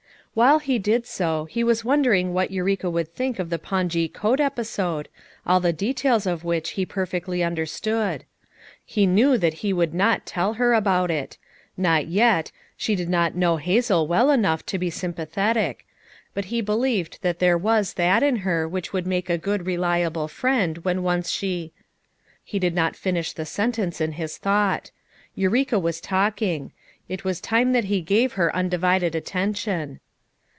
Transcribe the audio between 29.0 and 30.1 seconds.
attention.